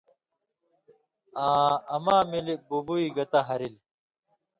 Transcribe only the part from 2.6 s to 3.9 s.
بُبوئ گتہ ہرِلیۡ